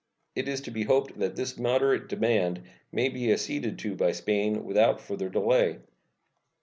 [0.35, 4.63] It is to be hoped that this moderate demand may be acceded to by Spain
[4.65, 5.77] without further delay.